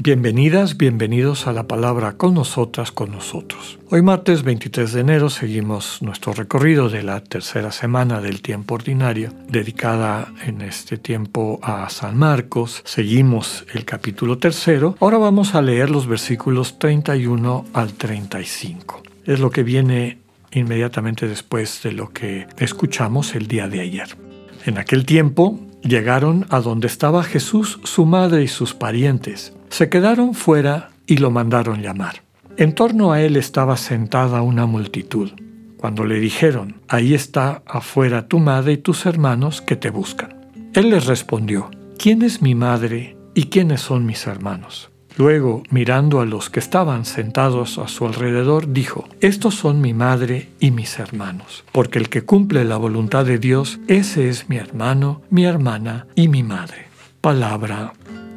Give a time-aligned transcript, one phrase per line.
[0.00, 3.80] Bienvenidas, bienvenidos a la palabra con nosotras, con nosotros.
[3.90, 9.32] Hoy martes 23 de enero seguimos nuestro recorrido de la tercera semana del tiempo ordinario,
[9.48, 12.80] dedicada en este tiempo a San Marcos.
[12.84, 14.94] Seguimos el capítulo tercero.
[15.00, 19.02] Ahora vamos a leer los versículos 31 al 35.
[19.24, 20.18] Es lo que viene
[20.52, 24.16] inmediatamente después de lo que escuchamos el día de ayer.
[24.64, 30.34] En aquel tiempo llegaron a donde estaba Jesús, su madre y sus parientes se quedaron
[30.34, 32.22] fuera y lo mandaron llamar.
[32.56, 35.30] En torno a él estaba sentada una multitud.
[35.76, 40.50] Cuando le dijeron, ahí está afuera tu madre y tus hermanos que te buscan.
[40.74, 44.90] Él les respondió, ¿quién es mi madre y quiénes son mis hermanos?
[45.16, 50.48] Luego, mirando a los que estaban sentados a su alrededor, dijo, Estos son mi madre
[50.60, 55.22] y mis hermanos, porque el que cumple la voluntad de Dios, ese es mi hermano,
[55.30, 56.86] mi hermana y mi madre.
[57.20, 57.92] Palabra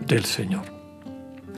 [0.08, 0.81] del Señor.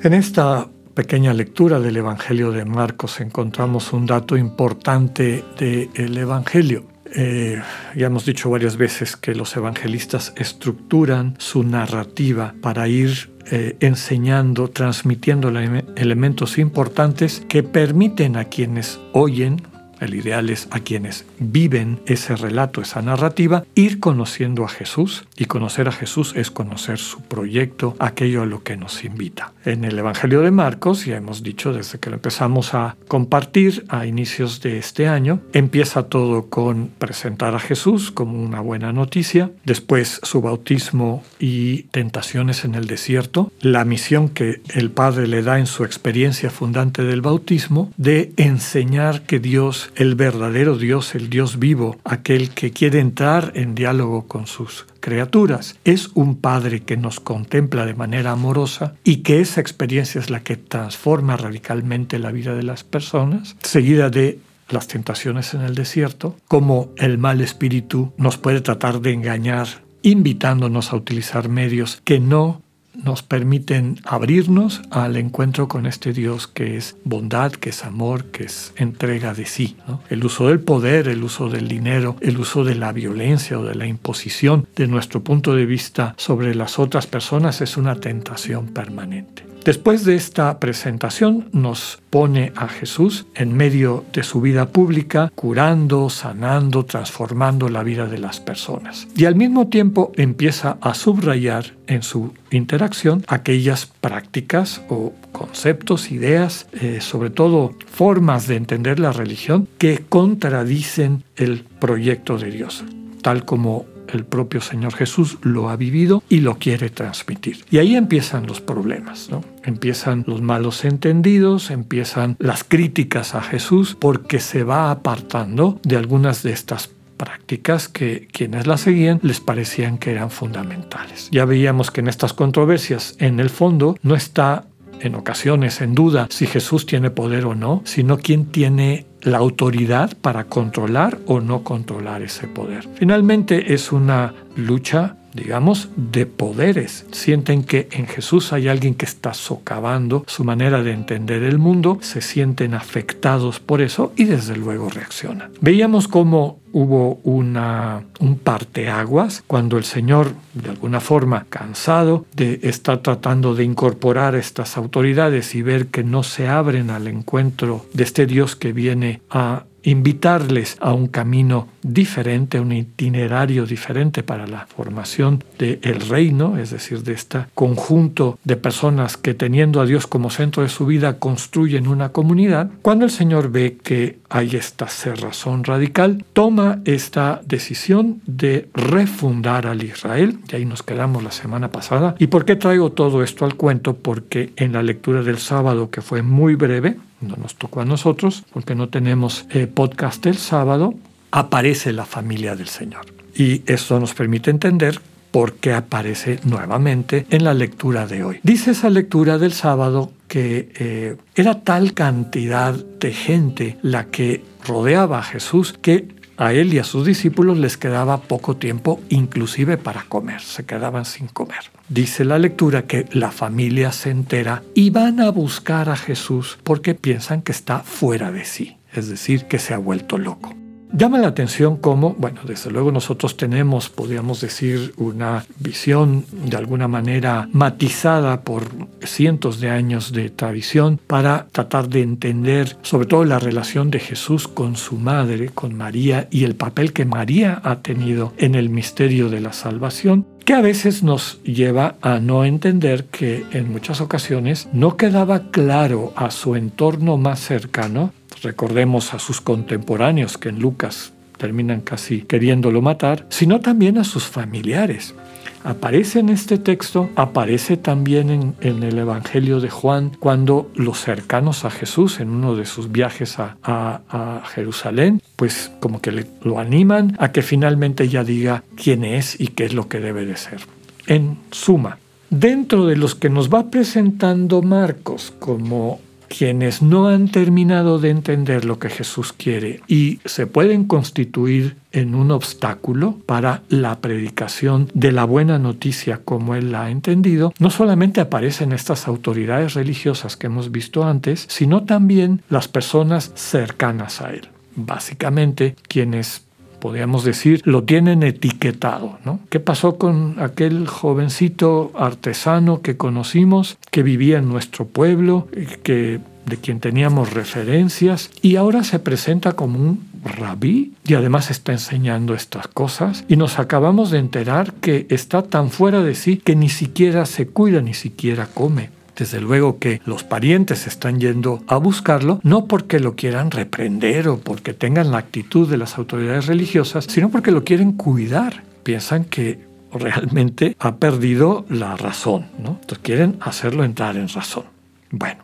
[0.04, 6.84] En esta pequeña lectura del Evangelio de Marcos encontramos un dato importante del Evangelio.
[7.16, 7.62] Eh,
[7.95, 14.70] ya hemos dicho varias veces que los evangelistas estructuran su narrativa para ir eh, enseñando,
[14.70, 15.48] transmitiendo
[15.95, 19.62] elementos importantes que permiten a quienes oyen
[20.04, 25.45] el ideal es a quienes viven ese relato, esa narrativa, ir conociendo a Jesús y
[25.45, 29.54] conocer a Jesús es conocer su proyecto, aquello a lo que nos invita.
[29.66, 34.06] En el Evangelio de Marcos, ya hemos dicho desde que lo empezamos a compartir a
[34.06, 40.20] inicios de este año, empieza todo con presentar a Jesús como una buena noticia, después
[40.23, 45.67] su bautismo y tentaciones en el desierto, la misión que el Padre le da en
[45.67, 51.98] su experiencia fundante del bautismo de enseñar que Dios el verdadero Dios, el Dios vivo,
[52.04, 55.77] aquel que quiere entrar en diálogo con sus criaturas.
[55.83, 60.43] Es un Padre que nos contempla de manera amorosa y que esa experiencia es la
[60.43, 64.39] que transforma radicalmente la vida de las personas, seguida de
[64.70, 69.67] las tentaciones en el desierto, como el mal espíritu nos puede tratar de engañar
[70.02, 72.61] invitándonos a utilizar medios que no
[72.95, 78.45] nos permiten abrirnos al encuentro con este Dios que es bondad, que es amor, que
[78.45, 79.76] es entrega de sí.
[80.09, 83.76] El uso del poder, el uso del dinero, el uso de la violencia o de
[83.76, 89.52] la imposición de nuestro punto de vista sobre las otras personas es una tentación permanente.
[89.66, 96.10] Después de esta presentación nos pone a Jesús en medio de su vida pública, curando,
[96.10, 99.08] sanando, transformando la vida de las personas.
[99.16, 106.68] Y al mismo tiempo empieza a subrayar en su interacción aquellas prácticas o conceptos, ideas,
[106.74, 112.84] eh, sobre todo formas de entender la religión que contradicen el proyecto de Dios,
[113.22, 117.66] tal como el propio Señor Jesús lo ha vivido y lo quiere transmitir.
[117.70, 119.44] Y ahí empiezan los problemas, ¿no?
[119.64, 126.44] Empiezan los malos entendidos, empiezan las críticas a Jesús porque se va apartando de algunas
[126.44, 131.30] de estas prácticas que quienes las seguían les parecían que eran fundamentales.
[131.31, 134.66] Ya veíamos que en estas controversias, en el fondo, no está
[135.00, 140.16] en ocasiones en duda si Jesús tiene poder o no, sino quién tiene la autoridad
[140.22, 142.88] para controlar o no controlar ese poder.
[142.95, 147.06] Finalmente es una lucha digamos, de poderes.
[147.12, 151.98] Sienten que en Jesús hay alguien que está socavando su manera de entender el mundo,
[152.01, 155.51] se sienten afectados por eso y desde luego reaccionan.
[155.62, 162.98] Veíamos cómo hubo una, un parteaguas cuando el Señor, de alguna forma cansado de estar
[162.98, 168.25] tratando de incorporar estas autoridades y ver que no se abren al encuentro de este
[168.25, 175.44] Dios que viene a invitarles a un camino diferente, un itinerario diferente para la formación
[175.59, 180.63] del reino, es decir, de este conjunto de personas que teniendo a Dios como centro
[180.63, 186.24] de su vida construyen una comunidad, cuando el Señor ve que hay esta cerrazón radical,
[186.33, 192.15] toma esta decisión de refundar al Israel, y ahí nos quedamos la semana pasada.
[192.19, 193.95] ¿Y por qué traigo todo esto al cuento?
[193.95, 198.43] Porque en la lectura del sábado, que fue muy breve, no nos tocó a nosotros,
[198.53, 200.93] porque no tenemos eh, podcast el sábado,
[201.31, 203.05] aparece la familia del Señor.
[203.35, 204.99] Y esto nos permite entender
[205.31, 208.39] por qué aparece nuevamente en la lectura de hoy.
[208.43, 215.19] Dice esa lectura del sábado que eh, era tal cantidad de gente la que rodeaba
[215.19, 216.07] a Jesús que
[216.38, 221.06] a él y a sus discípulos les quedaba poco tiempo inclusive para comer, se quedaban
[221.06, 221.71] sin comer.
[221.89, 226.95] Dice la lectura que la familia se entera y van a buscar a Jesús porque
[226.95, 230.62] piensan que está fuera de sí, es decir, que se ha vuelto loco.
[230.95, 236.88] Llama la atención cómo, bueno, desde luego nosotros tenemos, podríamos decir, una visión de alguna
[236.88, 238.68] manera matizada por
[239.01, 244.48] cientos de años de tradición para tratar de entender sobre todo la relación de Jesús
[244.48, 249.30] con su madre, con María, y el papel que María ha tenido en el misterio
[249.30, 254.68] de la salvación que a veces nos lleva a no entender que en muchas ocasiones
[254.74, 258.12] no quedaba claro a su entorno más cercano
[258.42, 264.25] recordemos a sus contemporáneos que en Lucas terminan casi queriéndolo matar, sino también a sus
[264.25, 265.16] familiares.
[265.63, 271.69] Aparece en este texto, aparece también en, el Evangelio de Juan, cuando los cercanos a
[271.69, 277.42] Jesús en uno de sus viajes a, Jerusalén, pues como que lo animan a que
[277.42, 280.62] finalmente ya diga quién es y qué es lo que debe de ser.
[281.07, 281.98] En suma,
[282.30, 286.00] dentro de los que nos va presentando Marcos como
[286.35, 292.15] quienes no han terminado de entender lo que Jesús quiere y se pueden constituir en
[292.15, 297.69] un obstáculo para la predicación de la buena noticia como él la ha entendido, no
[297.69, 304.31] solamente aparecen estas autoridades religiosas que hemos visto antes, sino también las personas cercanas a
[304.31, 304.50] él.
[304.75, 306.43] Básicamente, quienes
[306.83, 309.18] podríamos decir, lo tienen etiquetado.
[309.24, 309.39] ¿no?
[309.50, 315.47] ¿Qué pasó con aquel jovencito artesano que conocimos, que vivía en nuestro pueblo,
[315.83, 321.71] que, de quien teníamos referencias, y ahora se presenta como un rabí y además está
[321.71, 326.57] enseñando estas cosas y nos acabamos de enterar que está tan fuera de sí que
[326.57, 328.89] ni siquiera se cuida, ni siquiera come.
[329.15, 334.39] Desde luego que los parientes están yendo a buscarlo, no porque lo quieran reprender o
[334.39, 338.63] porque tengan la actitud de las autoridades religiosas, sino porque lo quieren cuidar.
[338.83, 339.60] Piensan que
[339.94, 342.80] realmente ha perdido la razón, ¿no?
[342.81, 344.63] Entonces quieren hacerlo entrar en razón.
[345.12, 345.44] Bueno,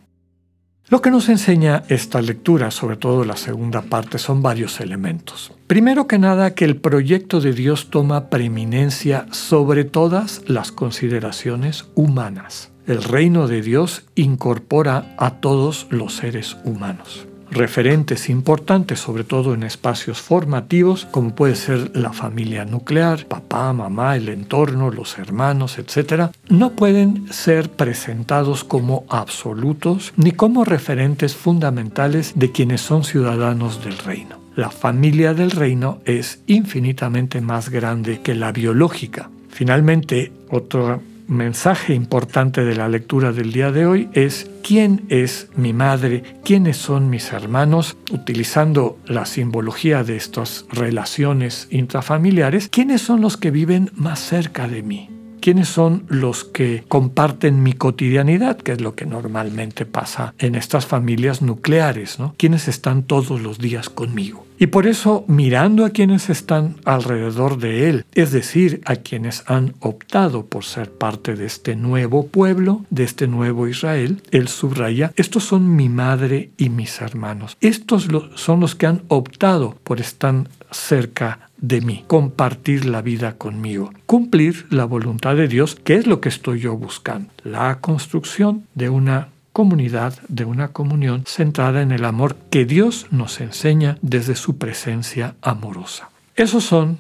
[0.88, 5.54] lo que nos enseña esta lectura, sobre todo la segunda parte, son varios elementos.
[5.68, 12.72] Primero que nada, que el proyecto de Dios toma preeminencia sobre todas las consideraciones humanas
[12.90, 17.28] el reino de Dios incorpora a todos los seres humanos.
[17.52, 24.16] Referentes importantes, sobre todo en espacios formativos, como puede ser la familia nuclear, papá, mamá,
[24.16, 32.34] el entorno, los hermanos, etc., no pueden ser presentados como absolutos ni como referentes fundamentales
[32.36, 34.38] de quienes son ciudadanos del reino.
[34.56, 39.30] La familia del reino es infinitamente más grande que la biológica.
[39.48, 45.74] Finalmente, otro mensaje importante de la lectura del día de hoy es quién es mi
[45.74, 53.38] madre, quiénes son mis hermanos, utilizando la simbología de estas relaciones intrafamiliares, quiénes son los
[53.38, 55.19] que viven más cerca de mí.
[55.50, 58.58] ¿Quiénes son los que comparten mi cotidianidad?
[58.58, 62.36] Que es lo que normalmente pasa en estas familias nucleares, ¿no?
[62.38, 64.46] ¿Quiénes están todos los días conmigo?
[64.60, 69.74] Y por eso, mirando a quienes están alrededor de él, es decir, a quienes han
[69.80, 75.46] optado por ser parte de este nuevo pueblo, de este nuevo Israel, él subraya, estos
[75.46, 77.58] son mi madre y mis hermanos.
[77.60, 83.92] Estos son los que han optado por estar cerca de mí, compartir la vida conmigo,
[84.06, 88.90] cumplir la voluntad de Dios, que es lo que estoy yo buscando, la construcción de
[88.90, 94.58] una comunidad, de una comunión centrada en el amor que Dios nos enseña desde su
[94.58, 96.10] presencia amorosa.
[96.36, 97.00] Esos son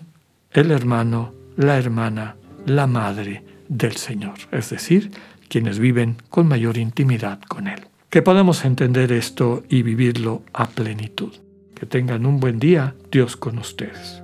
[0.51, 5.11] el hermano, la hermana, la madre del Señor, es decir,
[5.47, 7.81] quienes viven con mayor intimidad con Él.
[8.09, 11.33] Que podamos entender esto y vivirlo a plenitud.
[11.75, 14.23] Que tengan un buen día, Dios con ustedes.